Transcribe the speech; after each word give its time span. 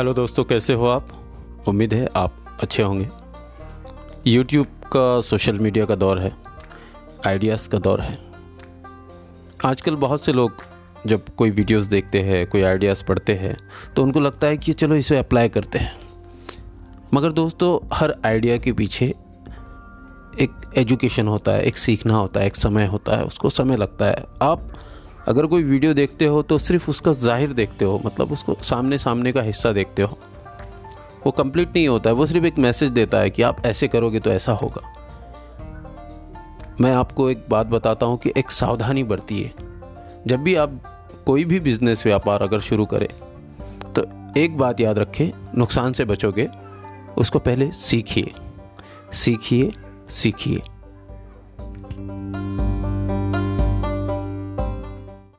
Hello 0.00 0.12
दोस्तों, 0.14 0.42
कैसे 0.44 0.74
हो 0.74 0.86
आप? 0.86 1.08
उम्मीद 1.68 1.94
है 1.94 2.08
आप 2.16 2.58
अच्छे 2.60 2.82
होंगे। 2.82 3.08
यूट्यूब 4.26 4.66
का, 4.92 5.20
सोशल 5.20 5.58
मीडिया 5.58 5.84
का 5.84 5.94
दौर 5.94 6.18
है, 6.18 6.32
आइडियाज़ 7.26 7.68
का 7.68 7.78
दौर 7.78 8.00
है। 8.00 8.18
आजकल 9.64 9.96
बहुत 9.96 10.24
से 10.24 10.32
लोग 10.32 10.62
जब 11.06 11.28
कोई 11.28 11.50
वीडियोस 11.50 11.86
देखते 11.86 12.22
हैं, 12.22 12.46
कोई 12.46 12.62
आइडियाज़ 12.62 13.04
पढ़ते 13.04 13.34
हैं 13.34 13.56
तो 13.96 14.02
उनको 14.02 14.20
लगता 14.20 14.46
है 14.46 14.56
कि 14.56 14.72
चलो 14.72 14.96
इसे 14.96 15.18
अप्लाई 15.18 15.48
करते 15.48 15.78
हैं। 15.78 15.92
मगर 17.14 17.32
दोस्तों, 17.32 17.78
हर 17.92 18.14
आइडिया 18.26 18.56
के 18.56 18.72
पीछे 18.72 19.06
एक 20.40 20.70
एजुकेशन 20.76 21.28
होता 21.28 21.52
है, 21.52 21.64
एक 21.64 21.76
सीखना 21.76 22.14
होता 22.14 22.40
है, 22.40 22.46
एक 22.46 22.56
समय 22.56 22.86
होता 22.86 23.16
है, 23.16 23.24
उसको 23.24 23.50
समय 23.50 23.76
लगता 23.76 24.06
है। 24.06 24.24
आप 24.42 24.68
अगर 25.28 25.46
कोई 25.46 25.62
वीडियो 25.62 25.94
देखते 25.94 26.24
हो 26.24 26.42
तो 26.42 26.58
सिर्फ़ 26.58 26.90
उसका 26.90 27.12
ज़ाहिर 27.12 27.52
देखते 27.52 27.84
हो 27.84 28.00
मतलब 28.04 28.32
उसको 28.32 28.56
सामने 28.62 28.98
सामने 28.98 29.32
का 29.32 29.42
हिस्सा 29.42 29.72
देखते 29.72 30.02
हो। 30.02 30.18
वो 31.26 31.30
कंप्लीट 31.32 31.68
नहीं 31.68 31.88
होता 31.88 32.10
है, 32.10 32.16
वो 32.16 32.26
सिर्फ़ 32.26 32.46
एक 32.46 32.58
मैसेज 32.58 32.90
देता 32.90 33.18
है 33.18 33.30
कि 33.30 33.42
आप 33.42 33.64
ऐसे 33.66 33.88
करोगे 33.88 34.20
तो 34.20 34.30
ऐसा 34.30 34.52
होगा। 34.52 34.82
मैं 36.80 36.92
आपको 36.94 37.28
एक 37.30 37.44
बात 37.50 37.66
बताता 37.66 38.06
हूँ 38.06 38.18
कि 38.18 38.32
एक 38.36 38.50
सावधानी 38.50 39.02
बरतिए 39.04 39.52
जब 40.26 40.42
भी 40.42 40.54
आप 40.54 40.80
कोई 41.26 41.44
भी 41.44 41.60
बिज़नेस 41.60 42.06
व्यापार 42.06 42.42
अगर 42.42 42.60
शुरू 42.60 42.86
करें 42.86 43.08
तो 43.92 44.04
एक 44.36 44.56
बात 44.58 44.80
याद 44.80 44.98
रखें, 44.98 45.30
नुकसान 45.58 45.92
से 45.92 46.04
बचोगे, 46.04 46.48
उसको 47.18 47.38
पहले 47.38 47.70
सीखिए। 47.72 48.32
सीखिए 49.12 49.72
सीखिए। 50.10 50.62